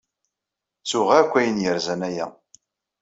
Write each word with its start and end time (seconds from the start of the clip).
Ttuɣ 0.81 1.09
akk 1.19 1.33
ayen 1.39 1.63
yerzan 1.63 2.01
aya. 2.09 2.27